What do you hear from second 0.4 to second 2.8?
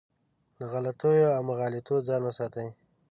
له غلطیو او مغالطو ځان وساتي.